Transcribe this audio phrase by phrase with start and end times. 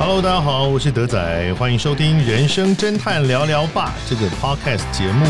[0.00, 5.26] Hello，大家好，我是德仔，欢迎收听《人生侦探聊聊吧》这个 Podcast 节目。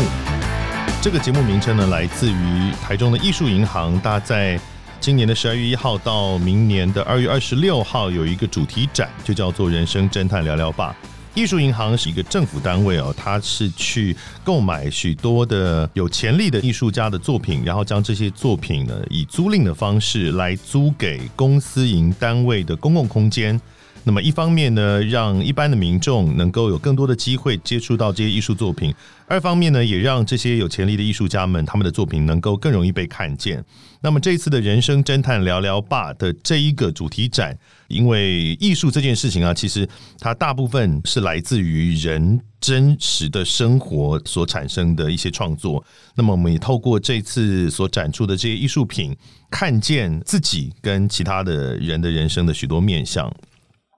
[1.01, 4.57] 这个节目名称呢，来自于台中的艺术银行，大家在
[5.01, 10.95] 今年的十二月一号到明年的二月二十六号有一个主题展，就叫做《人生侦探聊聊吧》。
[11.35, 23.59] 艺术银行是一个政府单位哦，它是去购买许多的有潜力的艺术家的作品，然后将这些作品呢以租赁的方式来租给公司营单位的公共空间。
[24.03, 28.91] 那么一方面呢，让一般的民众能够有更多的机会接触到这些艺术作品；
[29.27, 33.63] 二方面呢，也让这些有潜力的艺术家们他们的作品能够更容易被看见。
[34.01, 37.55] 那么这次的人生侦探聊聊吧的这一个主题展，
[37.87, 39.87] 因为艺术这件事情啊，其实
[40.19, 45.83] 它大部分是来自于人真实的生活所产生的一些创作。
[46.15, 49.15] 那么我们也透过这次所展出的这些艺术品，
[49.51, 53.31] 看见自己跟其他的人的人生的许多面相。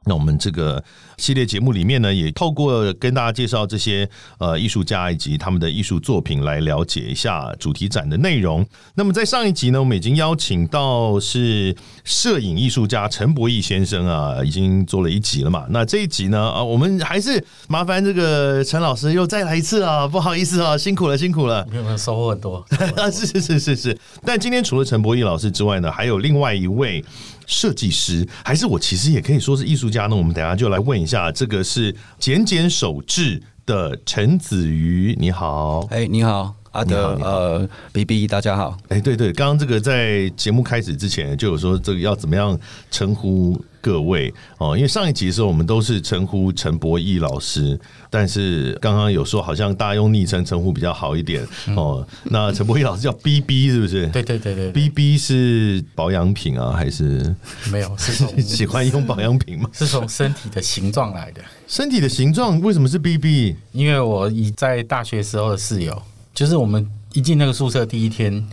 [0.06, 0.84] 那我们这个
[1.18, 8.66] 系列节目里面呢，也透过跟大家介绍这些呃艺术家以及他们的艺术作品，来了解一下主题展的内容。
[8.96, 15.66] 那么在上一集呢，我们已经邀请到是摄影艺术家陈博义先生啊，已经做了一集了嘛。
[15.70, 22.66] 那这一集呢，啊，我们还是麻烦这个陈老师又再来一次啊，不好意思啊，辛苦了，辛苦了，没有收获很多
[22.98, 23.98] 啊， 是是是是是。
[24.26, 27.04] 但今天除了陈博义老师之外呢，还有另外一位。
[27.48, 30.16] 设计师还是我其实也可以说是艺术家呢。
[30.16, 42.60] 我们等下就来问一下，这个是简简手制的陈子瑜，你好，哎，你好，阿德，呃，B B，大家好，哎，对对，刚刚这个在节目开始之前就有说这个要怎么样
[42.92, 43.60] 称呼。
[43.84, 47.78] 各位哦，因为上一集的时候我们都是称呼陈博义老师，
[48.10, 52.08] 但是刚刚有说好像大家用昵称称呼比较好一点哦。
[52.24, 54.08] 那陈博义老师叫 B B 是不是？
[54.08, 57.36] 对对对对，B B 是保养品啊，还是
[57.70, 57.94] 没有？
[57.98, 59.70] 是从 喜欢用保养品吗？
[59.74, 61.42] 是从身体的形状来的。
[61.68, 63.58] 身体的形状为什么是 B B？
[63.74, 66.02] 因为我以在大学时候的室友，
[66.34, 68.46] 就是我们一进那个宿舍第一天，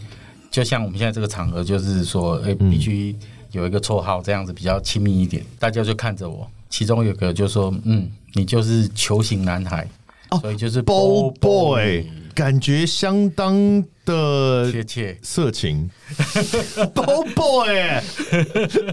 [0.50, 3.16] 就像我们现在这个场合，就是说，哎，必须。
[3.52, 6.48] 有一个绰号，这样子比较亲密一点，大家就看着我。
[6.68, 9.84] 其中有个就说：“嗯，你就是球形男孩。”
[10.30, 12.06] 哦，所以就是 “boy boy”，
[12.40, 15.90] 感觉相当的贴切，色情。
[16.94, 18.00] “boy boy”，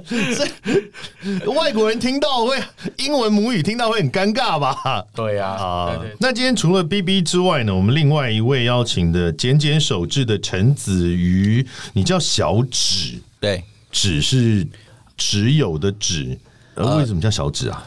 [0.05, 2.61] 这外国人听到会
[2.97, 5.01] 英文母语听到会很尴尬吧？
[5.15, 13.63] 对呀，啊，那今天除了 B B 之外呢，我们另外一位邀请的简简手制的陈子瑜，你叫小指，对。
[13.89, 14.67] 指是
[15.15, 16.37] 只有的指，
[16.75, 17.81] 呃，为什么叫小指啊？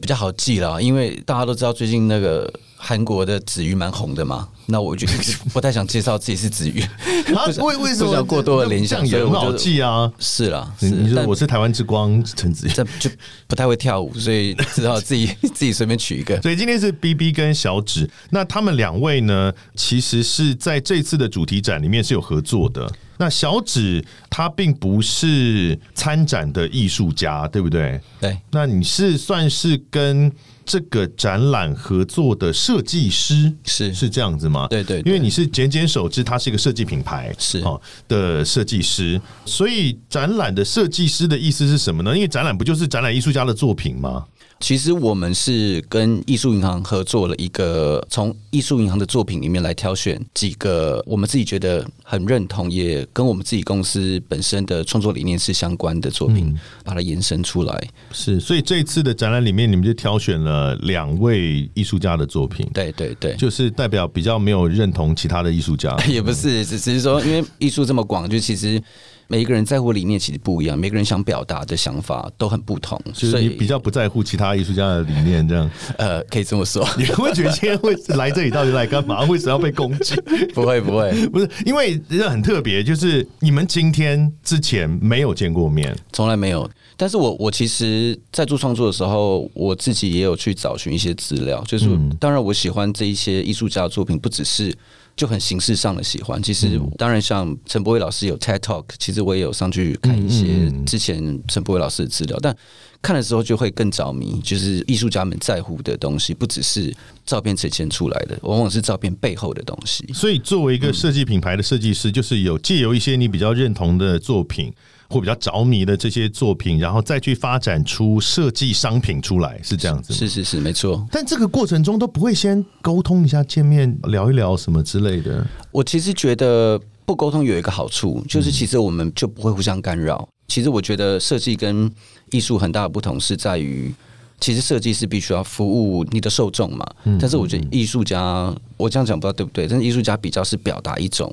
[0.00, 2.52] 比较好记啦，因为大家都知道最近那个
[2.86, 4.46] 韩国的子瑜蛮红的嘛。
[4.66, 5.12] 那我觉得
[5.52, 6.82] 不太想介绍自己是子瑜，
[7.58, 9.04] 为为什么过多的联想？
[9.06, 10.10] 所以很好记啊。
[10.18, 13.10] 是啦，你说我是台湾之光陈子瑜，这就
[13.46, 16.40] 不太会跳舞，所以只好自己 自己随便取一个。
[16.42, 22.90] 所以今天是 B B 跟小指，那他们两位呢，其实是在这次的主题展里面是有合作的。
[23.16, 28.00] 那小指他并不是参展的艺术家，对不对？
[28.20, 28.36] 对。
[28.50, 30.30] 那你是算是跟
[30.66, 34.66] 这个展览合作的设计师，是是这样子吗？
[34.68, 35.00] 对对。
[35.00, 42.14] 因为你是简简手制，它是一个设计品牌，是哦的设计师，所以展览的设计师的意思是什么呢？
[42.14, 44.24] 因为展览不就是展览艺术家的作品吗？
[44.64, 57.88] 其实我们是跟艺术银行合作了一个，从艺术银行的作品里面来挑选几个我们自己觉得很认同，也跟我们自己公司本身的创作理念是相关的作品，把它延伸出来。
[58.10, 62.66] 是，所以这一次的展览里面，你们就挑选了两位艺术家的作品。
[62.72, 68.82] 对对对，就是代表比较没有认同其他的艺术家， 也不是，只是说因为艺术这么广，就其实。
[69.26, 76.86] 每一个人在乎理念其实不一样，每个人想表达的想法都很不同，所以比较不在乎其他艺术家的理念，这样呃，可以这么说。
[76.98, 79.22] 你会觉得今天会来这里到底来干嘛？
[79.24, 80.14] 为什么要被攻击？
[80.54, 86.68] 不会不会，不是因为这很特别，就是你们今天之前没有见过面，从来没有。
[86.96, 94.74] 但是我我其实，在做创作的时候，我自己也有去找寻一些资料，就是当然我喜欢这一些艺术家的作品，不只是。
[95.16, 102.52] 就很形式上的喜欢，其实当然像陈柏伟老师有 TED Talk，其实我也有上去看一些之前陈柏伟老师的资料，但
[103.00, 104.40] 看的时候就会更着迷。
[104.42, 106.92] 就是艺术家们在乎的东西，不只是
[107.24, 110.04] 照片呈现出来的，往往是照片背后的东西。
[110.12, 114.72] 所以，作为一个设计品牌的设计师，就是有借由一些你比较认同的作品。
[115.14, 120.12] 或比较着迷的这些作品，然后再去发展出设计商品出来，是这样子。
[120.12, 121.06] 是是是，没错。
[121.12, 125.46] 但这个过程中都不会先沟通一下、见面聊一聊什么之类的。
[125.70, 130.28] 我其实觉得不沟通有一个好处，就是其实我们就不会互相干扰。
[130.48, 131.88] 其实我觉得设计跟
[132.32, 133.94] 艺术很大的不同是在于。
[134.40, 136.84] 其实设计是必须要服务你的受众嘛。
[137.04, 139.68] 嗯但是我觉得艺术家，我这样讲不知道对不对？
[139.68, 141.32] 但是艺术家比较是表达一种。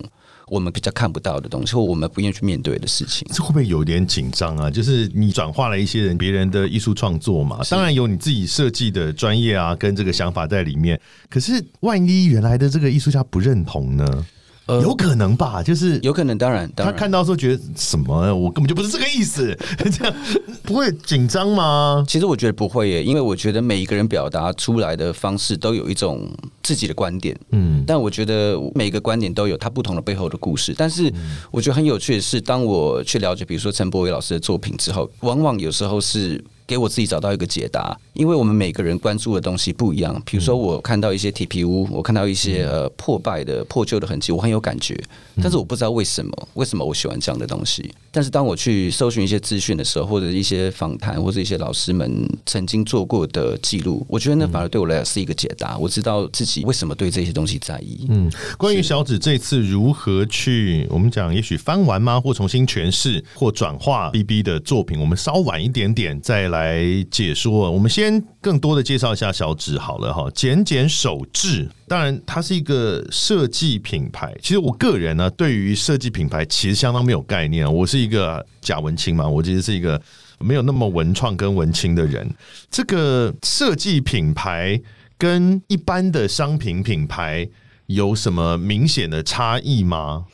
[0.52, 4.70] 我们比较看不到的东西，或我们不愿意去面对的事情，这会不会有点紧张啊？
[4.70, 11.00] 就是你转化了一些人别人的艺术创作嘛，当然有你自己设计的专业啊，跟这个想法在里面。
[11.30, 14.26] 可是万一原来的这个艺术家不认同呢？
[14.68, 19.58] 有可能吧，就是有可能，当然，他看到时候觉得什么，我根本就不是这个意思，
[19.92, 20.16] 这样
[20.64, 22.06] 不会紧张吗？
[22.08, 26.30] 其实我觉得不会耶，因为我觉得每一个人表达出来的方式都有一种
[26.64, 30.74] 自己的观点，嗯，但我觉得每个观点都有它不同的背后的故事。
[30.78, 31.12] 但是
[31.52, 36.42] 我觉得很有趣的是，当我去了解，比如说陈柏伟老师的作品之后，往往有时候是。
[36.72, 40.22] 给我自己找到一个解答，因为我们每个人关注的东西不一样。
[40.26, 44.98] 比如说，我看到一些铁皮屋，我看到一些呃破败的、破旧的痕迹，我很有感觉。
[45.42, 47.94] 但是我不知道为什么，为什么我喜欢这样的东西。
[48.10, 55.78] 但是当我去搜寻一些资讯的时候，或者一些访谈，或者一些老师们曾经做过的记录，我觉得那反而对我来讲是一个解答。
[55.78, 58.06] 我知道自己为什么对这些东西在意。
[58.08, 66.61] 嗯，关于小紫这次如何去我们讲，也许翻完吗，或重新诠释，或转化 B B 的作品，我们稍晚一点点再来。
[66.62, 74.32] 来解说，我们先更多的介绍一下小指好了哈，简简手制，当然它是一个设计品牌。
[74.42, 77.72] 其实我个人呢，对于设计品牌其实相当没有概念。
[77.72, 80.00] 我是一个假文青嘛，我其实是一个
[80.38, 82.30] 没有那么文创跟文青的人。
[82.70, 84.80] 这个设计品牌
[85.18, 87.50] 跟一般的商品品牌
[87.88, 90.26] 有什么明显的差异吗？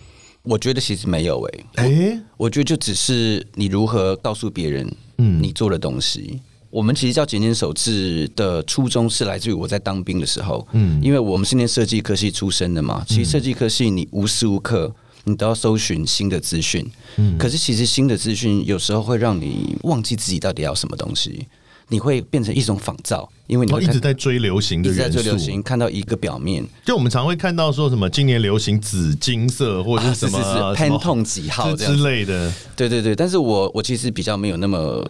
[0.44, 4.94] 我觉得其实没有诶，哎，我觉得就只是你如何告诉别人。
[5.18, 14.94] 嗯，你做的东西，我们其实叫简简手制的初衷是来自于我在当兵的时候，嗯，因为我们是念设计科系出身的嘛，其实设计科系你无时无刻
[15.24, 16.86] 你都要搜寻新的资讯，
[17.18, 21.48] 嗯，可是其实新的资讯有时候会让你忘记自己到底要什么东西。
[21.90, 26.66] 你会变成一种仿造，因为你一直在追流行的元素，看到一个表面。
[26.86, 32.54] 就我们常会看到说什么今年流行紫金色，或者是什么潘痛几号之类的。
[32.76, 35.02] 对对对，但是我我其实比较没有那么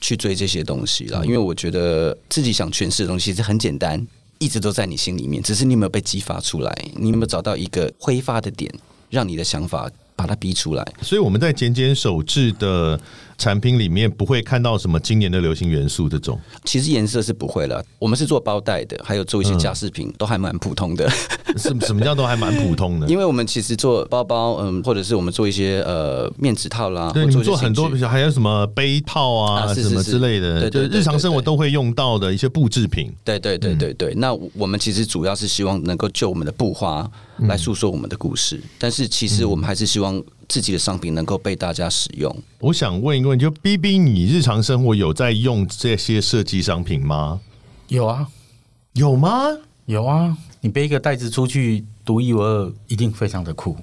[0.00, 4.04] 去追这些东西了，因为我觉得自己想诠释的东西是很简单，
[4.38, 8.68] 一直都在你心里面，只是你有没有被激发出来，你有没有找到一个挥发的点，
[9.08, 10.84] 让你的想法把它逼出来。
[11.00, 13.00] 所以我们在简简手制的。
[13.38, 17.84] 产品里面不会看到什么今年的流行元素这种，其实颜色是不会了。
[17.98, 21.10] 我们是做包袋的，还有做一些假饰品，都还蛮普通的。
[21.56, 23.06] 什什么叫都还蛮普通的？
[23.06, 33.12] 因为我们其实做包包，嗯，或者是我们做一些呃面纸套啦，对，做很多，还有什么杯套啊，什么之类的，对，日常生活都会用到的一些布制品。
[33.24, 34.14] 对对对对对。
[34.14, 37.10] 那我们其实主要是希望能够就我们的布花
[37.40, 40.22] 来诉说我们的故事，但是其实我们还是希望。
[40.46, 42.36] 自己的商品能够被大家使用。
[42.60, 47.40] 我想问一个问题：就 B B，你日常生活有在用这些设计商品吗？
[47.88, 48.28] 有啊，
[48.92, 49.44] 有吗？
[49.86, 50.36] 有啊。
[50.64, 53.76] 你背一个袋子出去，独一无二，一定非常的酷。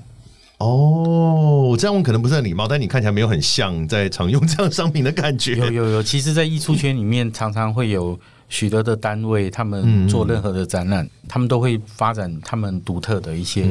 [0.58, 5.56] 哦，这样问可能不是很礼貌，但你看起来没有很像在常用这样商品的感觉。
[5.58, 8.20] 有有有，其实，在艺术圈里面，常常会有
[8.50, 13.64] 许多的单位，他们做任何的展览，他们都会发展他们独特的一些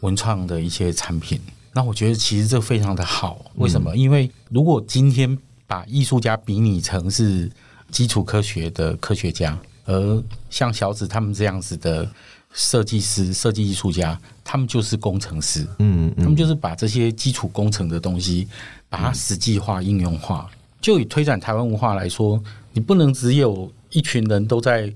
[0.00, 1.38] 文创的一些产品。
[1.72, 3.96] 那我觉得其实这非常的好，为什么？
[3.96, 5.38] 因为如果今天
[5.68, 7.48] 把艺术家比拟成是
[7.92, 12.08] 基础科学的科学家，而像小紫他们这样子的
[12.52, 18.46] 设计师、设计艺术家，他们就是工程师，嗯，他们就是把这些基础工程的东西，
[18.88, 20.50] 把它实际化、应用化。
[20.80, 22.42] 就以推展台湾文化来说，
[22.72, 24.92] 你不能只有一群人都在。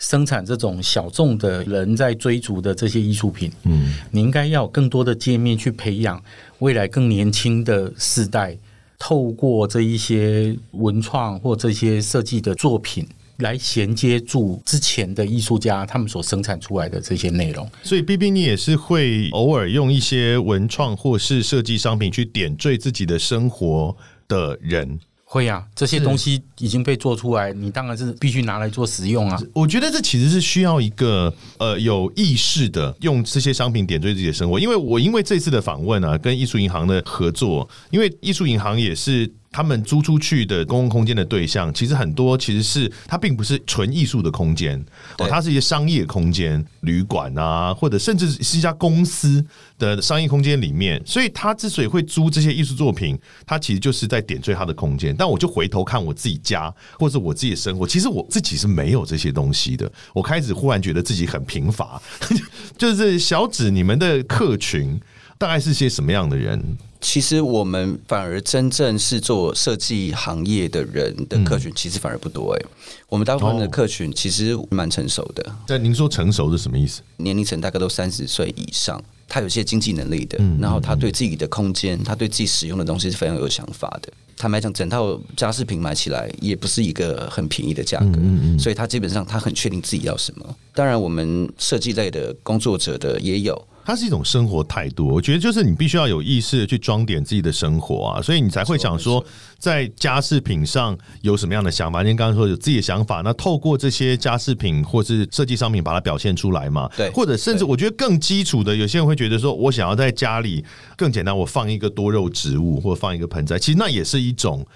[0.00, 6.22] 生产这种小众的人在追逐的这些艺术品，嗯，你应该要有更多的界面去培养
[6.60, 8.56] 未来更年轻的世代，
[8.96, 13.04] 透过这一些文创或这些设计的作品
[13.38, 17.68] 来衔接住之前的艺术家他们所生产出来的这些内容。
[17.82, 24.98] 所以，B B 你也是会偶尔用一些文创或是设计商品去点缀自己的生活的人。
[25.30, 29.38] 会啊，这些东西已经被做出来，你当然是必须拿来做使用啊。
[29.52, 34.58] 我觉得这其实是需要一个呃有意识的用这些商品点缀自己的生活。
[34.58, 39.30] 因为我因为这次的访问啊，跟艺术银行的合作，因为艺术银行也是。
[39.50, 44.78] 他们租出去的公共空间的对象，其实很多其实是它并不是纯艺术的空间
[45.18, 49.44] 哦，它是一些商业空间、旅馆啊，或者甚至是一家公司
[49.78, 51.02] 的商业空间里面。
[51.06, 55.14] 所以，他之所以会租这些艺术作品，他其实就是在点缀他的空间。
[55.16, 59.90] 但我就回头看我自己家，或者我自己的生活，其实我自己是没有这些东西的。
[60.12, 62.00] 我开始忽然觉得自己很贫乏，
[62.76, 65.00] 就是小指你们的客群
[65.38, 66.76] 大概是些什么样的人？
[67.00, 72.64] 其实我们反而真正是做设计行业的人的客群，其实反而不多哎。
[73.08, 75.56] 我们大部分的客群其实蛮成熟的。
[75.66, 77.00] 但您说成熟是什么意思？
[77.18, 84.12] 年龄层大概都三十岁以上，他有些经济能力的，然后他对自己的空间，他对自己使用的东西是非常有想法的。
[84.36, 88.18] 坦白讲，整套家饰品买起来也不是一个很便宜的价格，
[88.58, 90.56] 所以他基本上他很确定自己要什么。
[90.74, 93.66] 当然，我们设计类的工作者的也有。
[93.88, 99.24] 它是一种生活态度，我觉得就是你必须要有意识的去装点自己的生活啊，所以你才会想说，
[99.58, 102.02] 在家饰品上有什么样的想法。
[102.02, 106.86] 您刚刚说有自己的想法，那透过这些家饰品或是设计商品把它表现出来嘛？
[106.98, 110.62] 对，或者甚至我觉得更基础的，有些人会觉得说，我想要在家里
[110.94, 114.66] 更简单，我放一个多肉植物或者放一个盆栽，其实那也是一种。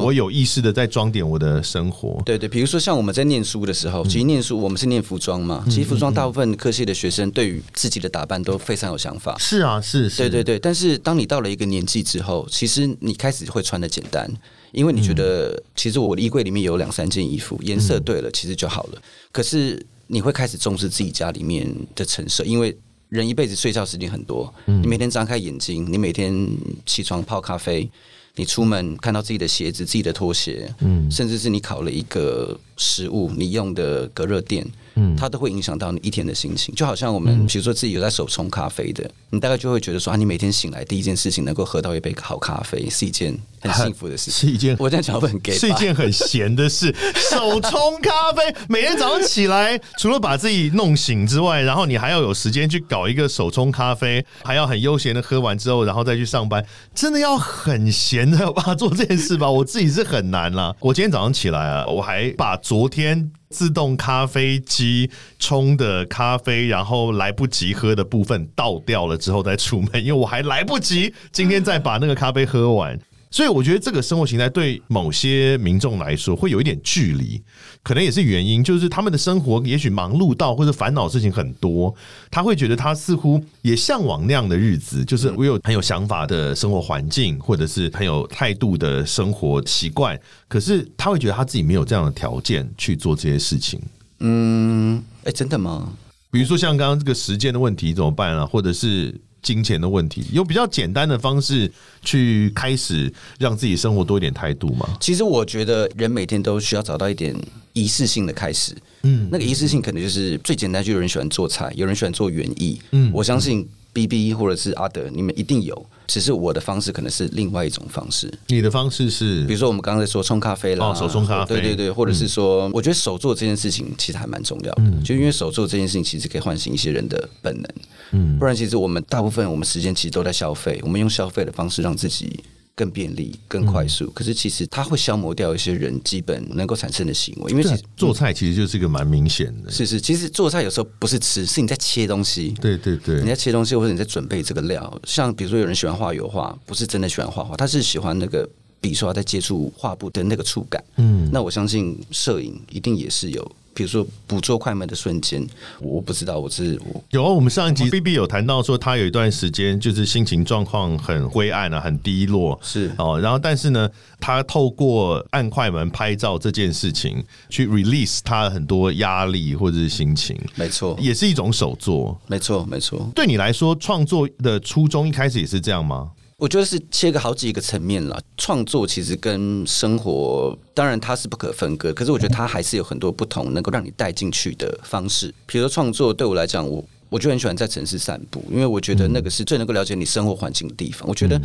[0.00, 2.20] 我有意识的在装点我的生活。
[2.24, 9.36] 对对，比如说像我们在念书的时候，其实念书我们是念服装嘛，其实服装大部分科系的学生对于自己的打扮都非常有想法。
[9.38, 10.58] 是啊，是，对对对。
[10.58, 14.30] 但是当你到了一个年纪之后，其实你开始会穿的简单，
[14.72, 19.02] 因为你觉得其实我的衣柜里面有两三件衣服，颜色对了，其实就好了。
[19.30, 22.76] 可是你会开始重视自己家里面的陈设，因为
[23.08, 26.48] 人一辈子睡觉时间很多，你每天张开眼睛，你每天
[26.86, 27.90] 起床泡咖啡。
[28.36, 34.66] 你出门看到自己的鞋子、自己的拖鞋，嗯，甚至是你考了一个食物，你用的隔热垫。
[34.94, 46.94] 嗯，它都会影响到你一天的心情，就好像我们比如说自己有在手冲咖啡的，你大概就会觉得说啊，你每天醒来第一件事情能够喝到一杯好咖啡是一件很幸福的事， 是一件我这样讲会很 gay，是一件很闲的事。
[47.16, 56.62] 手冲咖啡，每天早上起来除了把自己弄醒之外，然后你还要有时间去搞一个手冲咖啡，还要很悠闲的喝完之后，然后再去上班，
[56.94, 59.50] 真的要很闲的有办法做这件事吧？
[59.50, 60.76] 我自己是很难啦。
[60.80, 63.30] 我今天早上起来啊，我还把昨天。
[63.50, 72.98] 自动咖啡机冲的咖啡，然后来不及喝的部分倒掉了之后再出门，因为我还来不及今天再把那个咖啡喝完。
[73.32, 77.42] 所以我觉得这个生活形态对某些民众来说会有一点距离，
[77.82, 81.92] 可能也是原因，就是他们的生活也许忙碌到或者烦恼事情很多，
[82.30, 93.80] 他会觉得他似乎也向往那样的日子，就是我有很有想法的生活环境，或者是很有态度的生活习惯，可是他会觉得他自己没有这样的条件去做这些事情。
[94.18, 95.90] 嗯，哎，真的吗？
[96.30, 98.44] 比如说像刚刚这个时间的问题怎么办啊？
[98.44, 99.18] 或者是？
[99.42, 101.70] 金钱的问题，用比较简单的方式
[102.02, 104.88] 去开始让自己生活多一点态度吗？
[105.00, 107.36] 其实我觉得人每天都需要找到一点
[107.72, 108.74] 仪式性的开始。
[109.02, 112.80] 嗯，那个仪式性可能就是最简单，就有人喜欢做菜，有人喜欢做园艺。
[112.92, 113.68] 嗯，我相信。
[113.92, 118.32] B B 或者是阿德，你们一定有，只是我的方式可能是另外一种方式。
[118.48, 127.70] 你的方式是，比如说我们刚才说冲咖啡啦，手冲咖啡，对对对，或者是说，我觉得手做这件事情其实还蛮重要的，就因为手做这件事情其实可以唤醒一些人的本能，
[128.12, 132.42] 嗯，不然其实我们大部分我们时间其实都在消费，我们用消费的方式让自己。
[132.74, 139.70] 更便利、更快速，可是其实它会消磨掉一些人基本能够产生的行为，因为其实做菜其实就是一个蛮明显的。
[139.70, 142.54] 是是，其实做菜有时候不是吃，是你在切东西。
[142.60, 145.00] 对对对，你在切东西，或者你在准备这个料。
[145.04, 148.48] 像比如说，有人喜欢画油画，不是真的喜欢画画，他是喜欢那个
[148.80, 150.82] 笔刷在接触画布的那个触感。
[150.96, 153.52] 嗯，那我相信摄影一定也是有。
[153.74, 155.46] 比如说捕捉快门的瞬间，
[155.80, 156.78] 我不知道我是
[157.10, 157.22] 有。
[157.32, 162.58] 我们上一集 B B 有谈到说，他有一段时间就是心情状况很灰暗啊，很低落。
[162.62, 163.88] 是哦，然后但是呢，
[164.20, 170.38] 他透过按快门拍照这件事情，去 release 他很多压力或者是心情。
[170.54, 172.20] 没错，也是一种手作。
[172.26, 173.10] 没错，没错。
[173.14, 176.10] 对你来说，创作的初衷一开始也是这样吗？
[176.42, 178.20] 我觉得是切个好几个层面了。
[178.36, 185.32] 创作其实跟生活，当然它是不可分割，可是我觉得它还是有很多不同，能够让你带进去的方式。
[185.46, 191.08] 比如说创作对我来讲，我我就很喜欢在城市散步，因为我觉得那个是最能够了解你生活环境的地方。
[191.08, 191.40] 我觉得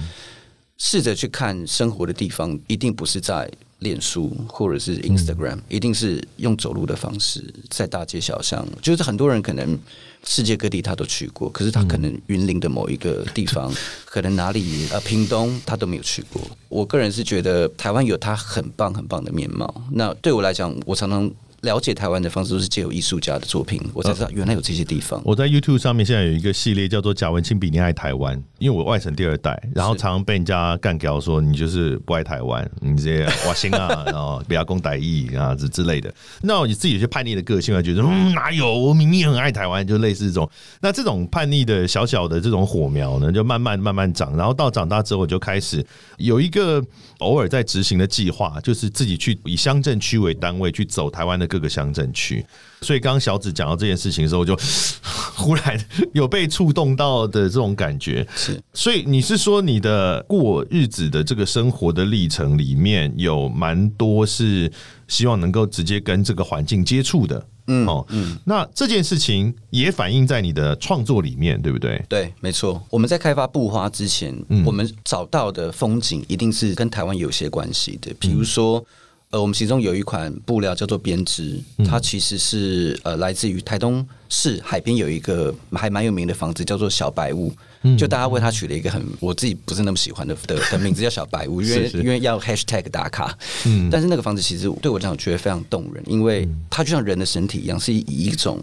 [0.78, 8.68] 试着去看生活的地方，一定不是在脸书或者是 Instagram，一定是用走路的方式，在大街小巷。
[8.82, 9.78] 就是很多人可能。
[10.24, 13.72] 世界各地他都去过，可是他可能云林的某一个地方，
[14.04, 16.42] 可能哪里呃屏东他都没有去过。
[16.68, 19.74] 我个人是觉得台湾有它很棒很棒的面貌。
[19.92, 21.32] 那对我来讲，我常常。
[21.62, 25.20] 了解台湾的方式都是借由艺术家的作品，我才知道原来有这些地方。
[25.26, 36.14] 我在 YouTube 上面现在有一个系列叫做“贾文清比你爱台湾”，因为我外省第二代，然后常常被人家干掉说你就是不爱台湾，你这些瓦心啊， 然后不要攻歹意啊之之类的。
[36.44, 40.48] 那你自己有些叛逆的个性啊，觉得嗯哪有我明明很爱台湾，就类似这种。
[40.80, 45.84] 那这种叛逆的小小的这种火苗呢，就慢慢慢慢长，然后到长大之后就开始
[46.18, 46.80] 有一个
[47.18, 51.47] 偶尔在执行的计划，就是自己去以乡镇区为单位去走台湾的。
[51.48, 52.46] 的各个乡镇去。
[52.82, 54.56] 所以刚刚小紫讲到这件事情的时候，我就
[55.36, 55.80] 忽然
[56.14, 58.28] 有被触动到的这种感觉。
[58.36, 64.72] 是，所以你是说你的过日子的这个生活的历程里面有蛮多是
[65.08, 72.04] 希望能够直接跟这个环境接触的，嗯哦，嗯，那这件事情也反映在你的创作里面，对不对？
[72.08, 72.84] 对，没错。
[72.92, 78.86] 我们在开发布花之前，我们找到的风景一定是跟台湾有些关系的，比如说。
[79.30, 87.52] 呃，我们其中有一款布料叫做编织，它其实是呃来自于台东市海边有一个还蛮有名的房子，叫做小白屋。
[87.98, 93.38] 就大家为它取了一个很我自己不是那么喜欢的的的名字，叫小白屋，因为因为要 hashtag 打卡。
[93.66, 98.62] 嗯， 但是那个房子其实对我来讲觉得非常动人，因为它就像人的身体一样，是以一种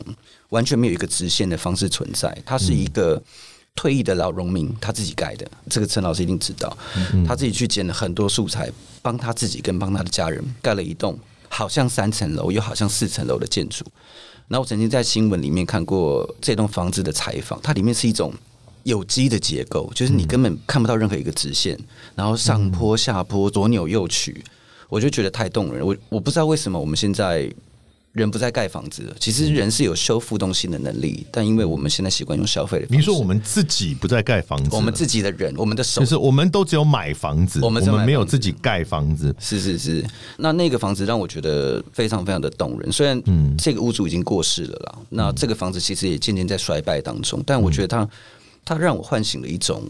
[0.48, 3.22] 完全没有一个直线的方式存在，它是一个。
[3.74, 6.76] 退役的老农民他自己盖的，这个陈老师一定知道。
[7.26, 8.70] 他自己去捡了很多素材，
[9.02, 13.84] 帮他自己跟帮他的家人盖了一栋好像三层楼又好像四层楼的建筑。
[14.48, 18.32] 然后我曾经在新闻里面看过这栋房子的采访，它里面是一种
[18.84, 21.78] 有机的结构，就是你根本看不到任何一个直线，
[22.14, 24.44] 然后上坡下坡左扭右曲，
[24.88, 25.84] 我就觉得太动人。
[25.84, 27.52] 我我不知道为什么我们现在。
[28.14, 32.86] 人不再盖房子了，其实人是有修复东西的能力，但因为我们现在习惯用消费的。
[32.88, 39.34] 你说我们自己不再盖房子，我们自己的人，我们的手，就是我们都只有买房子，我们没有自己盖房子。
[39.40, 40.04] 是是是，
[40.36, 42.92] 那那个房子让我觉得非常非常的动人。
[42.92, 43.20] 虽然
[43.58, 48.08] 这个屋主已经过世了啦，那这个房子其实也渐渐在衰败当中，但我觉得它
[48.64, 49.82] 它让我唤醒了一种。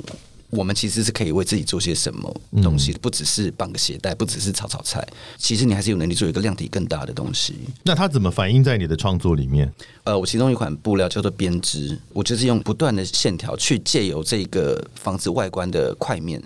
[0.57, 5.07] 我们其实是可以为自己做些什么东西，不只是绑个鞋带，不只是炒炒菜。
[5.37, 7.55] 其实你还是有能力做一个量体更大的东西。
[7.83, 9.73] 那它怎么反映在你的创作里面？
[10.05, 16.43] 呃，我其中一款布料叫做编织，我就是用不断的线条去借由这个房子外观的块面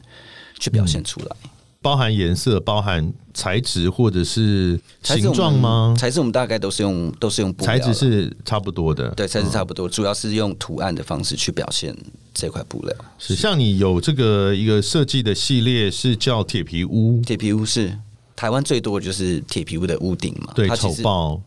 [0.59, 1.37] 去表现出来。
[1.89, 5.95] 包含颜色，包含材质或者是形状吗？
[5.97, 11.97] 材质我们大概都是用都是用布材质是差不多的，对，材质差不多，主要是用图案的方式去表现
[12.35, 12.95] 这块布料。
[13.19, 17.99] 是像你有这个一个设计的系列是叫铁皮屋，铁皮屋是。
[18.39, 21.41] 台湾最多的就是铁皮屋的屋顶嘛，对，丑爆，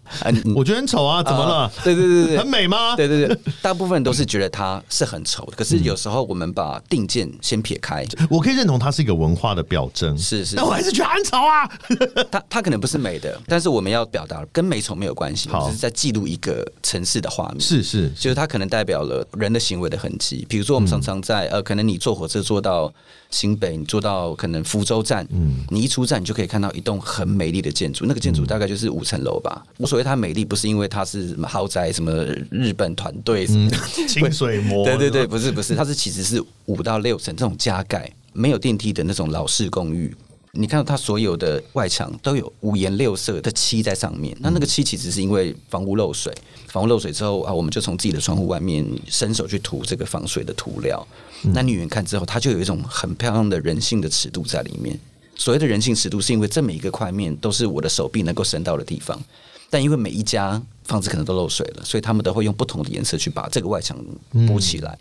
[0.53, 1.71] 我觉得很丑啊，怎么了？
[1.85, 2.97] 对对对对，很美吗？
[2.97, 11.65] 对对对，大部分人都是觉得它是很丑的，可是有时候我们把定件先撇开，我可以认同它是一个文化的表征，是是，但我还是觉得很丑啊。
[12.29, 20.45] 它它可能不是美的，但是我们要表达跟美丑没有关系，只是在记录一个城市的画面，是是，就是它可能代表了人的行为的痕迹。
[20.49, 22.93] 比如说，我们常常在呃，可能你坐火车坐到
[23.29, 27.61] 新北，你坐到可能福州站，嗯，你一出站，你就可以看到一栋很美丽。
[27.61, 29.63] 的建筑，那个建筑大概就是五层楼吧。
[29.77, 32.11] 无所谓它美丽，不是因为它是什么豪宅，什么
[32.49, 33.69] 日本团队，什么
[34.09, 40.11] 清水模， 对对对，不是不是，它是其实是五到六层这种加盖，没有电梯的那种老式公寓。
[40.53, 46.33] 你看到它所有的外墙都有五颜六色的漆在上面，那那个漆其实是因为房屋漏水，
[46.67, 51.07] 房屋漏水之后啊，我们就从自己的窗户外面伸手去涂这个防水的涂料。
[51.53, 54.99] 那你远看之后，它就有一种很漂亮的人性的尺度在里面。
[55.41, 59.19] 所谓的人性尺度，是因为这每一个块面都是我的手臂能够伸到的地方，
[59.71, 63.97] 但因为每一家房子可能都漏水了，所以他们都会用不同的颜色去把这个外墙
[64.45, 64.95] 补起来，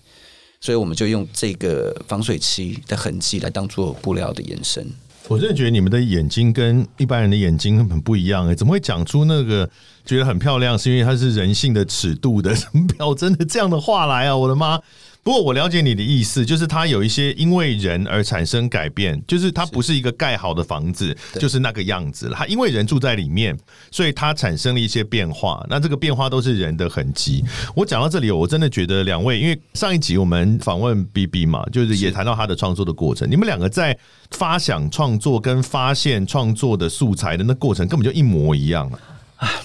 [0.58, 4.86] 所以我们就用这个防水漆的痕迹来当做布料的延伸。
[5.28, 9.68] 我真的觉得你们的眼睛跟一般人的眼睛很不一样哎，怎么会讲出那个
[10.06, 12.56] 觉得很漂亮，是因为它是人性的尺度的
[12.96, 14.34] 表征的这样的话来啊？
[14.34, 14.80] 我的妈！
[15.22, 22.36] 不过我了解你的意思，就是它有一些因为人而产生改变，就是它不是一个盖好的房子，就是那个样子了。
[22.36, 23.56] 它因为人住在里面，
[23.90, 25.64] 所以它产生了一些变化。
[25.68, 27.44] 那这个变化都是人的痕迹。
[27.74, 33.30] 我讲到这里，我真的觉得两位，因为上一集我们访问 B B 嘛，就是也谈到他的创作的过程。
[33.30, 33.96] 你们两个在
[34.30, 38.98] 发想创作跟发现创作的素材的那过程，根本就一模一样啊。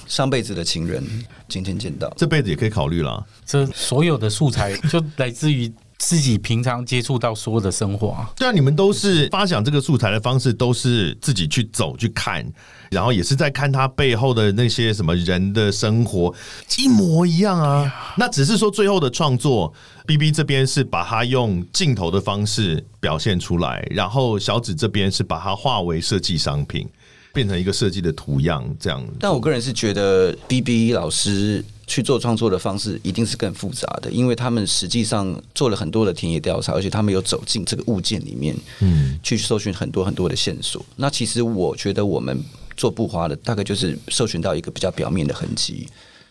[0.08, 1.04] 上辈子的情人，
[1.48, 3.26] 今天见到，这辈子也可以考虑了。
[3.46, 8.26] 这所有的素材就来自于自己平常接触到所有的生活。
[8.36, 12.46] 对啊，你们都是发想这个素材的方式，都是自己去走去看，
[12.92, 16.34] 然后也是在看他背后的那些什么人的生活，
[16.78, 18.14] 一模一样啊。
[18.18, 19.74] 那只是说最后的创作
[20.06, 26.88] ，B B 这边是把它用镜头的方式表现出来，然后小紫这边是把它化为设计商品。
[27.36, 40.84] 变成一个设计的图样这样，但我个人是觉得 B B 老师去做创作的方式一定是更复杂的，因为他们实际上做了很多的田野调查，而且他们有走进这个物件里面，嗯，去搜寻很多很多的线索。
[40.96, 42.42] 那其实我觉得我们
[42.78, 45.88] 做布花的，大概就是搜寻到一个比较表面的痕迹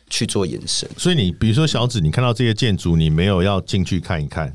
[0.09, 0.89] 去做延伸。
[0.97, 4.51] 所以你比如说小紫，你看到这些建筑，你没有要进去看一看。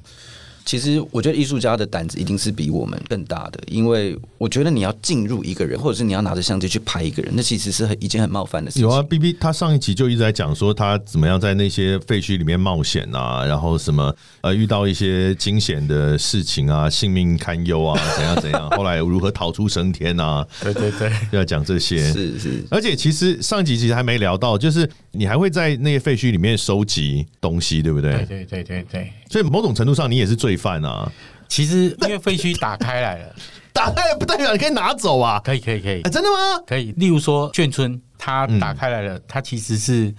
[0.69, 8.83] 其实我觉得艺术家的胆子一定是比我们更大的，因为我觉得你要进入一个人，或者是你要拿着相机去拍一个人，那其实是很一件很冒犯的事情。
[8.83, 21.97] 有啊，B B 他上一集就一直在讲说他怎么样在那些废墟里面冒险啊，然后什么呃遇到一些惊险的事情啊，性命堪忧啊，怎样怎样，后来如何逃出升天啊，对 对对，就要讲这些。
[22.13, 28.13] 是是，而且其实上一集其实还没聊到，就是你还会在那些废墟里面收集东西，对不对？
[28.25, 29.13] 对对对对对。
[29.29, 31.11] 所以某种程度上你也是罪犯啊。
[31.47, 33.35] 其实因为废墟打开来了，
[33.73, 35.39] 打开不代表你可以拿走啊。
[35.43, 36.63] 可以可以可以，真的吗？
[36.67, 36.91] 可以。
[36.93, 40.13] 例如说眷村，它打开来了，它其实是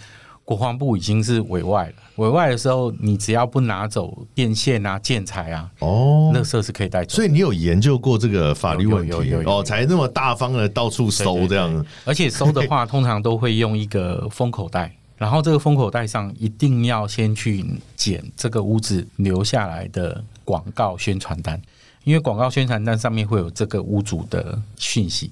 [0.51, 1.95] 国防部已经是委外了。
[2.17, 7.15] 委外的时候，你只要不拿走电线啊、建材啊，哦，垃圾是可以带走。
[7.15, 11.87] 所以你有研究过这个法律问题哦，才那么大方的到处收这样。
[12.05, 14.93] 而且收的话，通常都会用一个封口袋。
[15.17, 21.63] 然后这个封口袋上一定要先去捡这个屋子留下来的广告宣传单，
[22.03, 25.31] 因为广告宣传单上面会有这个屋主的讯息，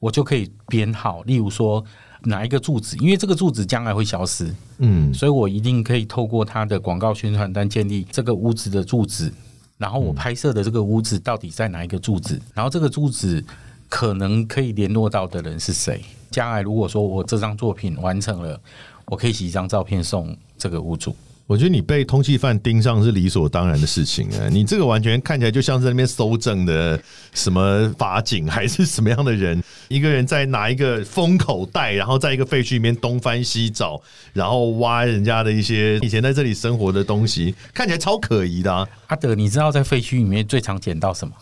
[0.00, 1.22] 我就可以编号。
[1.22, 1.84] 例如说
[2.22, 9.32] 哪一个柱子，因为这个柱子将来会消失，嗯，所以我一定可以透过它的广告宣传单建立这个屋子的柱子，
[9.78, 13.44] 然后我拍摄的这个屋子到底在哪一个柱子，然后这个柱子
[13.88, 16.02] 可能可以联络到的人是谁。
[16.30, 18.60] 将来如果说我这张作品完成了。
[19.08, 21.14] 我可以洗一张照片送这个屋主。
[21.46, 24.48] 我觉得你被通缉犯盯上是理所当然的事情啊！
[24.50, 27.00] 你这个完全看起来就像是那边搜证的
[27.34, 29.62] 什么法警还是什么样的人？
[29.86, 34.00] 一个人在拿一个封口袋，然后在一个废墟里面东翻西找，
[34.32, 38.74] 然后挖人家的一些以前在这里生活的东西，看起来超可疑的。
[38.74, 38.84] 啊。
[39.06, 41.32] 阿德，你知道在废墟里面最常捡到什么？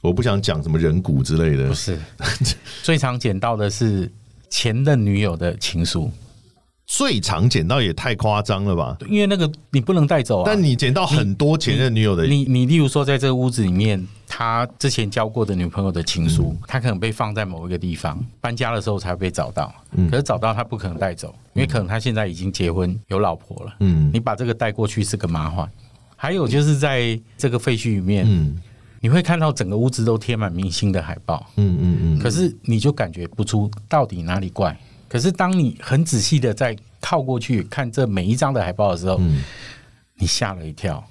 [0.00, 1.96] 我不想讲什么人骨之类的，不是
[2.82, 4.10] 最常捡到的是
[4.50, 6.10] 前任女友的情书。
[6.86, 8.96] 最常捡到也太夸张了吧？
[9.08, 10.44] 因为那个你不能带走啊。
[10.44, 19.72] 但你捡到很多前任女友的，你你例如说在这个屋子里面，他之前交过的女朋友的情书，他可能被放在某一个地方，搬家的时候才被找到。
[19.92, 23.74] 嗯，可是找到他不可能带走，因为可能他现在已经结婚有老婆了。
[23.80, 25.70] 嗯，你把这个带过去是个麻烦。
[26.16, 28.56] 还有就是在这个废墟里面，嗯，
[29.00, 31.46] 你会看到整个屋子都贴满明星的海报。
[31.56, 34.78] 嗯嗯嗯，可是你就感觉不出到底哪里怪。
[35.12, 39.20] 可是，当你很仔细的在靠过去看这每一张的海报的时候，
[40.14, 41.04] 你吓了一跳，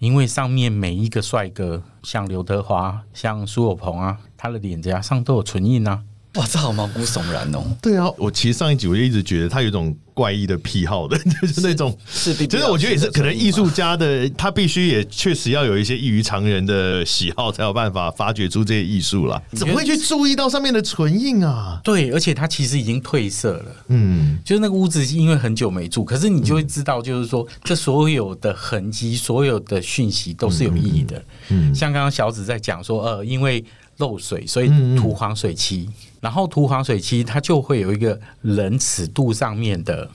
[0.00, 6.02] 因为上面每一个帅哥，像刘德华、像苏有朋啊，他的脸颊上都有唇印啊。
[6.34, 7.64] 哇，这好毛骨悚然哦！
[7.80, 19.40] 对啊，我其实上一集我就一直觉得他有一种怪异的癖好的， 就是那种是，其实我觉得也是可能艺术家的他必须也确实要有一些异于常人的喜好，才有办法发掘出这些艺术了。
[19.52, 21.80] 怎么会去注意到上面的唇印啊？
[21.84, 23.66] 对，而且它其实已经褪色了。
[23.88, 31.24] 嗯，就是那个屋子因为很久没住，可是你就会知道，就是说这所有的痕迹、所有的讯息都是有意义的。
[31.50, 33.64] 嗯，像刚刚小紫在讲说，呃，因为。
[33.98, 35.88] 漏水，所以涂黄水漆，
[36.20, 40.08] 然后涂黄水漆，它就会有一个人尺度上面的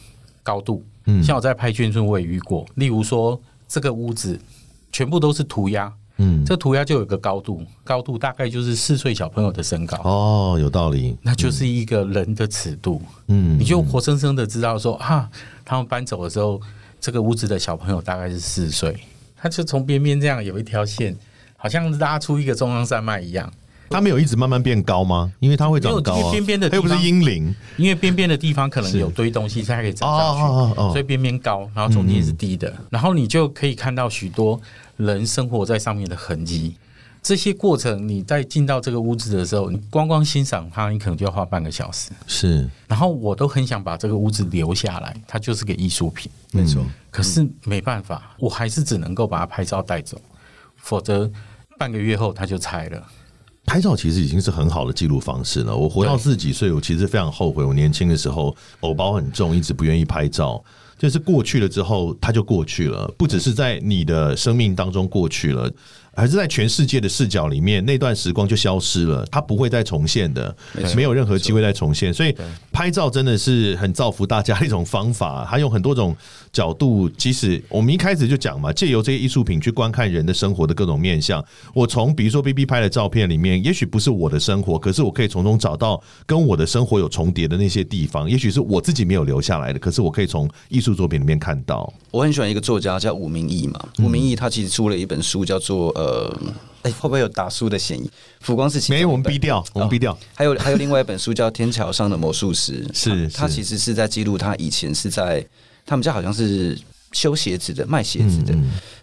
[0.44, 0.86] 高度。
[1.06, 2.66] 嗯，像我在拍眷村，我也遇过。
[2.76, 4.40] 例如说，这个屋子
[4.92, 9.98] 全部都是涂鸦，嗯，这涂鸦就有个高度，高度大概就是四岁小朋友的身高。
[10.04, 13.02] 哦，有道理，那就是一个人的尺度。
[13.28, 15.30] 嗯，你就活生生的知道说，啊，
[15.64, 16.62] 他们搬走的时候，
[17.00, 19.00] 这个屋子的小朋友大概是四岁，
[19.38, 21.16] 他就从边边这样有一条线，
[21.56, 23.52] 好像拉出一个中央山脉一样。
[23.90, 25.32] 它没有一直慢慢变高吗？
[25.40, 26.32] 因为它会长高啊。
[26.32, 34.60] 边边的又不是阴灵，因为边边的地方可能有堆东西，它可以长上去，所以边边高，然后中间是低的，然后你就可以看到许多
[34.98, 36.76] 人生活在上面的痕迹。
[37.22, 42.12] 这些过程，你在进到这个屋子的时候，你光光欣赏它，你可能就要花半个小时。
[42.26, 46.82] 是，然后我都很想把这个屋子留下来，它就是个艺术品，没错。
[47.12, 50.18] 可是没办法，我还是只能够把它拍照带走，
[50.78, 51.30] 否则
[51.78, 53.04] 半个月后它就拆了。
[53.70, 55.78] 拍照其实已经是很好的记录方式了。
[55.78, 60.64] 我活到四十几岁，我其实非常后悔，我年轻的时候偶包很重，一直不愿意拍照。
[61.00, 65.72] 就是过去了之后，它就过去了，不只是在你的生命当中过去了。
[66.16, 70.54] 而是在全世界的视角里面，那段时光就消失了，它不会再重现的，
[70.94, 72.14] 没有任何机会再重现。
[72.14, 72.36] 所以
[72.74, 76.14] 拍照真的是很造福大家的一种方法，它有很多种
[76.52, 77.08] 角度。
[77.08, 81.42] 即使我们一开始就讲嘛，借由这些艺术品去观看人的生活的各种面相。
[81.74, 88.30] 我从比如说 B B 拍的照片里面，也许不是我的生活，可是我可以从中找到跟我的生活有重叠的那些地方。
[88.30, 91.92] 也许是我自己没有留下来的，可是我可以从艺术作品里面看到。
[92.12, 96.36] 我很喜欢一个作家叫吴明义嘛，吴明义他其实出了一本书叫做呃。
[96.82, 98.10] 呃，哎，会不会有打书的嫌疑？
[98.40, 100.18] 浮光是没有，我们逼掉，我们逼掉。
[100.34, 105.46] 还有还有另外一本书叫《天桥上的魔术师》， 是他其实是在记录他以前是在
[105.86, 106.80] 他们家好像是
[107.12, 108.58] 修鞋子的，卖鞋子的。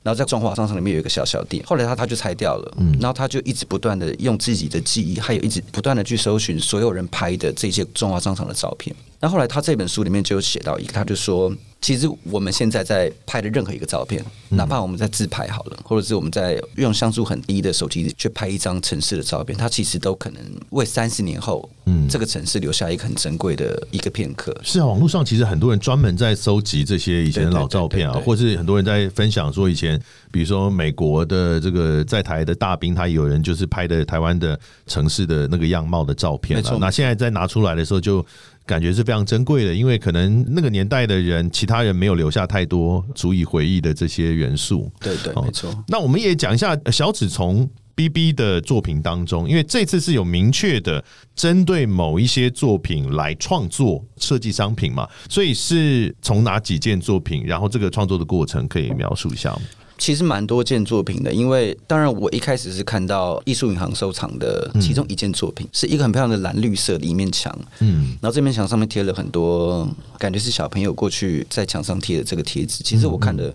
[0.07, 8.95] 然后在中华商场里面有一个小小店，后来他他就拆掉了，嗯然后他就一直不断的用自己的记忆，还有一直不断的去搜寻所有人拍的这些中华商场的照片。
[9.19, 24.55] 那后来他这本书里面就有写到一个，他就说，其实我们现在在拍的任何一个照片，哪怕我们在自拍好了，或者是我们在用像素很低的手机去拍一张城市的照片，它其实都可能为三十年后，嗯，这个城市留下一个很珍贵的一个片刻。
[24.63, 29.96] 是啊，网络上其实很多人专门在搜集这些以前的老照片啊，或是很多人在分享说以前，
[30.31, 36.79] 比如说美国的这个在台的大兵，他有人就是拍的台湾的城市的那个样貌的照片了。
[36.81, 38.25] 那现在再拿出来的时候就。
[38.67, 44.91] 感觉是非常珍贵的，因为可能那个年代的人，其他人没有留下太多足以回忆的这些元素。
[44.99, 45.73] 对对，没错。
[45.87, 51.05] 那我们也讲一下小紫从 B B 的作品当中，因为这次是有明确的
[51.37, 59.63] 针对某一些作品来创作设计商品嘛，所以是从哪几件作品，然后这个创作的过程可以描述一下吗？
[59.99, 72.85] 其实蛮多件作品的，因为当然我一开始是看到艺术银行收藏的其中一件作品，是一个很漂亮的蓝绿色的一面墙，嗯，然后这面墙上面贴了很多，感觉是小朋友过去在墙上贴的这个贴纸。
[72.85, 73.55] 其实我看的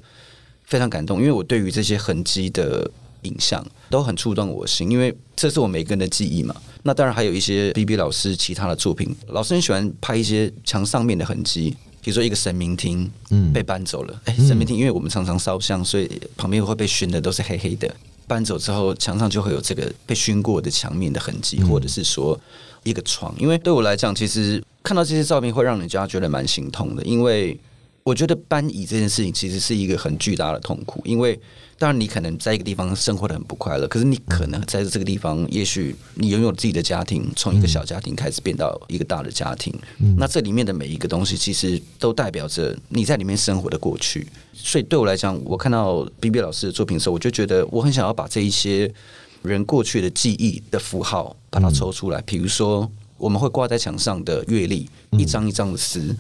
[0.64, 2.90] 非常感动，因为我对于这些痕迹的
[3.22, 6.56] 影像都很触动我心，因为这是我每个人的记忆嘛。
[6.84, 11.76] 那当然还有一些 B B 老师其他的作品，老师很喜欢拍一些墙上面的痕迹。
[12.02, 14.22] 比如说一个神明厅，嗯，被搬走了。
[14.26, 17.94] 哎，神明厅，因为我们常常烧香，所以旁边会被熏的都是黑黑的。
[18.28, 22.40] 搬走之后，墙上就会有这个被熏过的墙面的痕迹，或者是说
[22.84, 23.34] 一个床。
[23.38, 27.60] 因为对我来讲，其实看到这些照片会让人家觉得蛮心痛的，因为
[28.04, 31.40] 我觉得搬移这件事情其实是一个很巨大的痛苦，因为。
[31.78, 39.74] 当然，你可能在一个地方生活的很不快乐，可是你可能在这个地方，也许你拥有自己的家庭，从一个小家庭开始变到一个大的家庭。
[40.16, 44.28] 那这里面的每一个东西，其实都代表着你在里面生活的过去。
[44.54, 48.94] 所以对我来讲，我看到 B B 老师的作品的时候，我就觉得我很想要把这一些
[49.42, 52.22] 人过去的记忆的符号把它抽出来。
[52.22, 52.88] 比如说，
[53.18, 54.88] 我们会挂在墙上的阅历，
[55.18, 56.16] 一张一张的撕，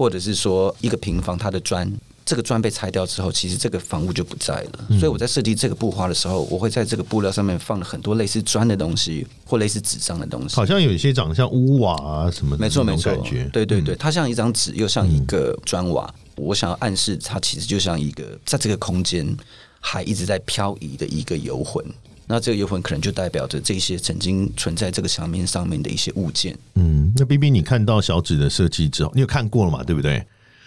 [0.00, 1.86] 或者是说一个平房它的砖。
[2.24, 4.98] 这个砖被拆掉之后，其实这个房屋就不在了。
[4.98, 10.56] 所以我在设计这个布花的时候，我会在这个布料上面放了很多类似砖的东西，或类似纸张的东西。
[10.56, 16.08] 好像有一些长得像屋瓦啊什么的，没错没错，感觉对对对，它像一张纸，又像一个砖瓦。
[16.36, 19.36] 我想要暗示，它其实就像一个在这个空间
[19.80, 21.84] 还一直在漂移的一个游魂。
[22.32, 26.56] 那这个游魂可能就代表着这些曾经存在这个墙面上面的一些物件。
[26.76, 29.82] 嗯，那冰冰你看到小纸的设计之后，你有看过了嘛？
[29.82, 30.24] 对不对？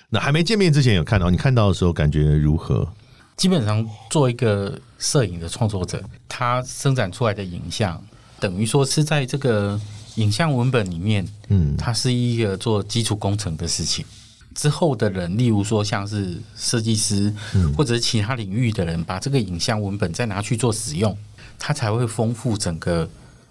[0.09, 2.85] 那还没见面之前有看到，你看到的时候感觉如何？
[3.37, 8.03] 基本上做一个摄影的创作者，他生产出来的影像，
[8.41, 9.79] 等于说是在这个
[10.15, 14.03] 影像文本里面，嗯，它是一个做基础工程的事情。
[14.53, 17.33] 之后的人，例如说像是设计师，
[17.77, 21.17] 或者是其他领域的人，把这个影像文本再拿去做使用，
[21.57, 23.09] 它才会丰富整个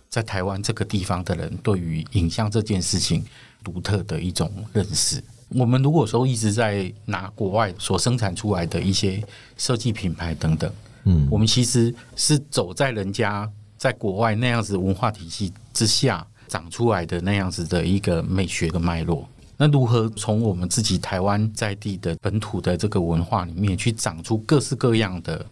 [0.09, 3.25] 在台湾这个地方的人对于影像这件事情
[3.65, 5.23] 独特的一种认识。
[5.49, 9.23] 我们如果说一直在拿国外所生产出来的一些
[9.57, 10.73] 设计品牌等等，
[11.05, 19.29] 嗯，我们其实是走在人家在国外那样子文化体系之下长出来的那样子的一个美学的脉络。
[19.59, 25.45] 那如何从我们自己台湾在地的本土的这个文化里面去长出各式各样的？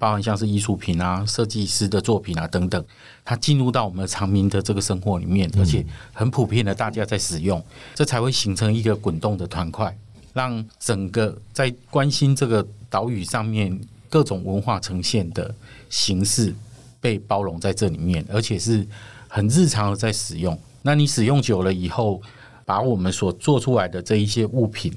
[0.00, 2.82] 包含像是艺术品啊、设计师的作品啊等等，
[3.22, 5.84] 它进入到我们长民的这个生活里面，而且
[6.14, 7.62] 很普遍的，大家在使用，
[7.94, 9.94] 这才会形成一个滚动的团块，
[10.32, 15.54] 让整个在关心这个岛屿上面各种文化呈现的
[15.90, 16.54] 形式
[16.98, 18.88] 被包容在这里面，而且是
[19.28, 20.58] 很日常的在使用。
[20.80, 22.22] 那你使用久了以后，
[22.64, 24.90] 把我们所做出来的这一些物品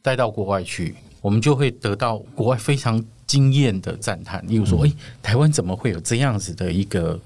[0.00, 3.04] 带到国外去，我们就会得到国外非常。
[3.26, 7.18] 惊艳的赞叹，例如说，哎，台湾怎么会有这样子的一个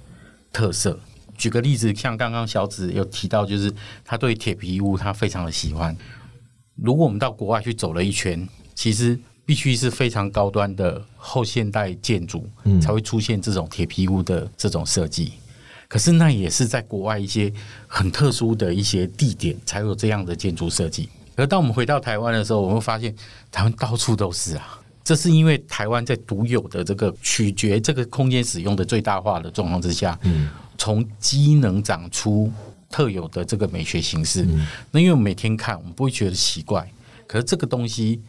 [0.52, 0.98] 特色？
[1.36, 3.72] 举个例子，像刚刚小紫有提到，就是
[4.04, 5.96] 他对铁皮屋他非常的喜欢。
[6.74, 12.48] 如果我们到国外去走了一圈，其实必须是非常高端的后现代建筑，
[12.80, 15.32] 才会出现这种铁皮屋的这种设计。
[15.88, 17.52] 可是那也是在国外一些
[17.86, 21.08] 很特殊的一些地点才有这样的建筑设计。
[21.34, 23.14] 而当我们回到台湾的时候，我们会发现
[23.50, 24.77] 台湾到处都是啊。
[25.08, 32.52] 这是因为台湾在独有的这个取决这个空间使用的最大化的状况之下，嗯，从机能长出
[32.90, 34.46] 特有的这个美学形式。
[34.90, 36.86] 那因为我们每天看，我们不会觉得奇怪。
[37.26, 38.20] 可是这个东西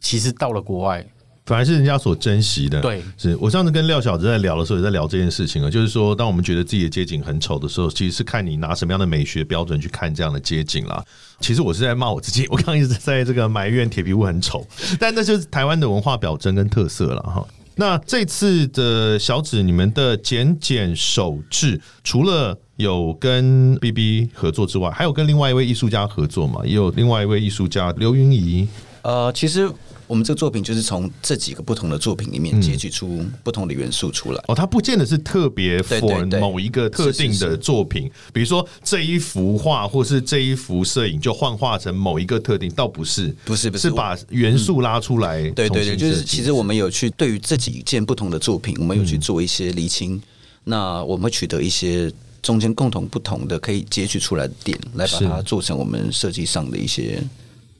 [0.00, 1.06] 其实到了国外。
[1.46, 2.80] 反而是人家所珍惜的。
[2.80, 11.04] 对，是我上次跟廖小子在聊的时候，也在聊这件事情啊，就是说，当我们觉得自己的街景很丑的时候，其实是看你拿什么样的美学标准去看这样的街景啦。
[11.40, 14.66] 其实我是在骂我自己，我刚刚一直在这个埋怨铁皮屋很丑，
[14.98, 17.46] 但那就是台湾的文化表征跟特色了哈。
[17.76, 26.60] 那这次的小指，你们的剪剪手制，除了有跟 B B 合作之外，还有跟另外一位艺术家合作嘛？
[26.64, 28.66] 也有另外一位艺术家刘云怡。
[29.02, 29.70] 呃，其实。
[30.06, 34.44] 我们这个作品就是从这几个不同的作品里面截取出不同的元素出来。
[34.48, 45.40] 哦，它不见得是特别 for 某一个特定的作品，比如说这一幅画或是这一幅摄影就幻化成某一个特定，倒不是，不是，不是把元素拉出来。
[45.50, 50.20] 对对对，就是其实我们有去对于这几件不同的作品，我们有去做一些厘清。
[50.64, 52.12] 那我们会取得一些
[52.42, 57.22] 中间共同不同的可以截取出来的点，来把它做成我们设计上的一些。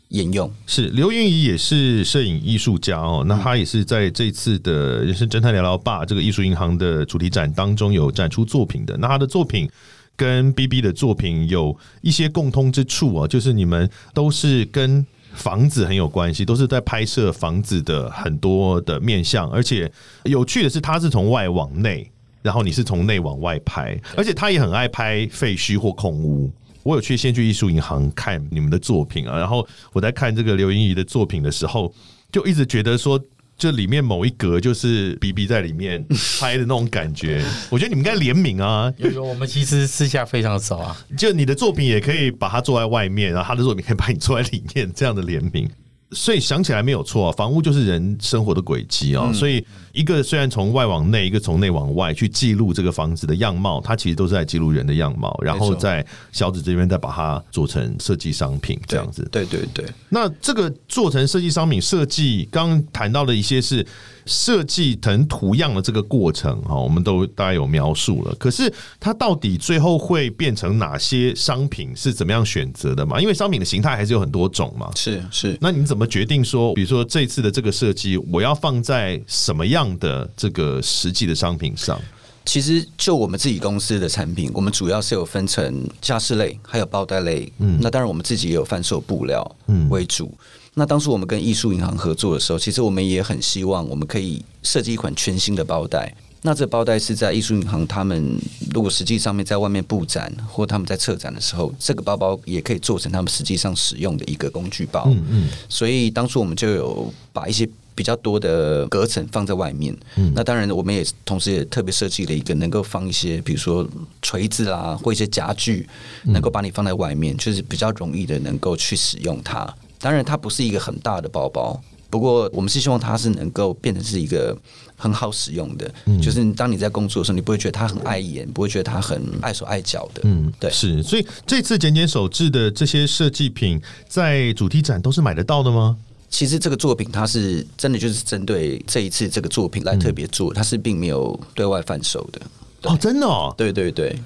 [0.09, 8.97] 沿用是刘云怡也是摄影艺术家哦，那他也是在这次的人生侦探聊聊吧这个艺术银行的主题展当中有展出作品的。
[8.99, 9.69] 那他的作品
[10.15, 19.91] 跟 B B 的作品有一些共通之处啊，就是你们都是跟房子很有关系，都是在拍摄房子的很多的面相，而且
[20.23, 22.09] 有趣的是，他是从外往内，
[22.43, 26.53] 然后你是从内往外拍，而且他也很爱拍废墟或空屋。
[26.85, 31.93] 我有去先去艺术银行看你们的作品啊，然后我在看这个刘英仪的作品的时候，
[32.31, 33.21] 就一直觉得说，
[33.57, 36.05] 这里面某一格就是 B B 在里面
[36.39, 37.43] 拍的那种感觉。
[37.71, 40.97] 我觉得你们应该联名啊，有有，我们其实私下非常熟啊。
[41.17, 45.69] 就你的作品也可以把它做在外面，然后他的作品可以把你做在里面，这样的联名。
[46.11, 49.33] 所以想起来没有错，啊房屋就是人生活的轨迹啊。
[49.33, 49.65] 所以
[49.95, 59.27] 一个虽然从外往内，一个从内往外去记录这个房子的样貌，它其实都是在记录人的样貌，然后在小指这边再把它做成设计商品这样子。
[59.31, 59.87] 对对对。
[60.09, 63.87] 那这个做成设计商品设计，刚刚谈到的一些是。
[64.27, 68.35] 设计成图样的这个过程哈，我们都大概有描述了。
[68.37, 73.21] 可是它到底最后会变成哪些商品，是怎么样选择的嘛？
[73.21, 74.91] 因为商品的形态还是有很多种嘛。
[74.97, 82.01] 是是，那你怎么决定说，比如说这次的这个设计，我要放在什么样的这个实际的商品上？
[82.47, 87.51] 其实就我们自己公司的产品，我们主要是有分成家饰类，还有包袋类。
[87.59, 89.57] 嗯，那当然我们自己也有贩售布料
[89.89, 90.31] 为主。
[90.75, 96.15] 那当初我们跟艺术银行合作的时候，其实我们也很希望我们可以设计一款全新的包袋。
[96.43, 98.39] 那这包袋是在艺术银行他们
[98.75, 105.05] 如果实际上面在外面布展或他们在策展的时候，这个包包也可以做成他们实际上使用的一个工具包。
[105.07, 105.49] 嗯嗯。
[105.71, 109.97] 所以当初我们就有把一些比较多的隔层放在外面。
[110.17, 110.33] 嗯。
[110.35, 113.87] 那当然，我们也同时也特别设计了一个能够放一些，比如说
[114.23, 115.89] 锤子啊或一些家具，
[116.25, 119.73] 能够把你放在外面，就是比较容易的能够去使用它。
[119.99, 121.81] 当然，它不是一个很大的包包，
[122.11, 124.55] 不过我们是希望它是能够变成是一个
[124.97, 125.91] 很好使用的，
[126.23, 130.21] 就是当你在工作的时候，你不会觉得它很碍眼，不会觉得它很碍手碍脚的。
[130.25, 131.03] 嗯，对，是。
[131.03, 135.97] 所以这次简简手制的这些设计品，在主题展都是买得到的吗？
[136.35, 142.43] 其实这个作品它是真的就是针对这一次这个作品来特别做，它是并没有对外贩售的。
[142.83, 144.19] 哦，真的哦，对对对。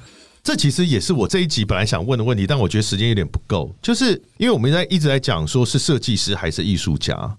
[0.42, 3.70] 这其实也是我这一集本来想问的问题，但我觉得时间有点不够。
[3.82, 7.36] 就是因为我们在一直在讲说是设计师还是艺术家，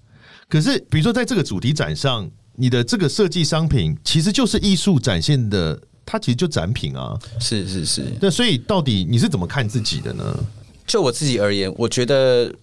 [0.48, 7.18] 可是比如说在这个主题展上，你的这个设计商品其实就是艺术展现的，它其实就展品啊。
[7.40, 8.06] 是是是。
[8.22, 10.40] 那所以到底你是怎么看自己的呢？
[10.86, 12.54] 就我自己而言，我觉得，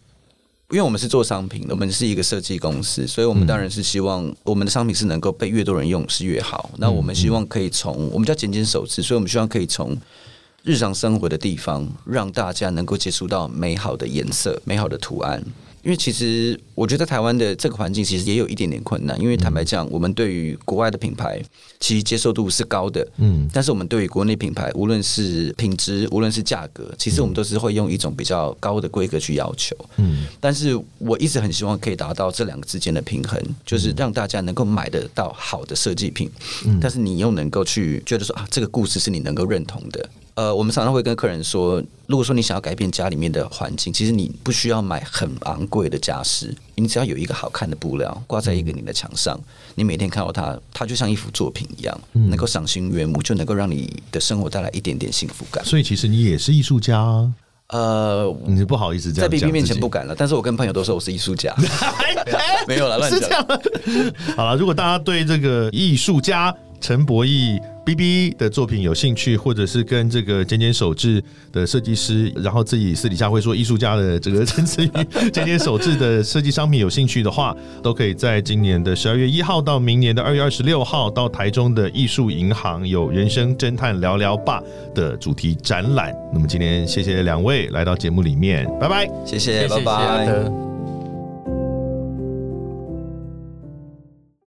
[0.71, 6.71] 因为我们是做商品的，我们是一个设计公司，所以我们当然是希望我们的商品是能够被越多人用是越好。
[6.79, 9.97] 那我们希望可以从我们叫简简手持，所以我们希望可以从。
[10.63, 15.41] 日常生活的地方，让大家能够接触到美好的颜色、美好的图案。
[15.87, 19.17] 因为其实我觉得台湾的这个环境其实也有一点点困难。
[19.21, 21.41] 因为坦白讲，我们对于国外的品牌
[21.79, 30.27] 其实接受度是高的，嗯，但是我们对于国内品牌，无论是品质，无论是价格，其实我们都是会用一种比较高的规格去要求，嗯。
[30.41, 36.29] 但是我一直很希望可以达到这两个之间的平衡，就是让大家能够买得到好的设计品，
[36.65, 40.11] 嗯，但是你又能够去觉得说啊，这个故事是你能够认同的。
[40.37, 49.41] 呃，我们常常会跟客人说，如果说你想要改变家里面的环境，其实你不需要买很昂贵的家饰，你只要有一个好看的布料挂在一个你的墙上，
[49.75, 55.65] 你每天看到它，它就像一幅作品一样，能够赏心悦目，就能够让你的生活带来一点点幸福感。
[55.65, 57.33] 所以，其实你也是艺术家啊。
[57.69, 61.57] 呃，你不好意思这样在 B B 面前不敢了，但是我跟朋友都说我是艺术家，
[62.69, 63.43] 没有了，乱讲。
[64.37, 67.59] 好了，如果大家对这个艺术家陈博义。
[67.87, 71.23] B B 的作品有兴趣，或者是跟这个尖尖手制
[71.53, 74.91] 的设计师，然后自己私底下会说艺术家的这个陈子宇
[75.31, 84.61] 尖尖手制的设计商品有兴趣的话，都可以在今年的十二月一号到明年的二月二十六号到台中的艺术银行有人生侦探聊聊吧
[84.93, 86.13] 的主题展览。
[86.35, 90.66] 那么今天谢谢两位来到节目里面，拜拜，谢谢，拜拜。